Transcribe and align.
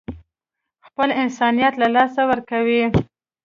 خپل 0.87 1.09
انسانيت 1.23 1.73
له 1.81 1.87
لاسه 1.95 2.21
ورکوي. 2.29 2.83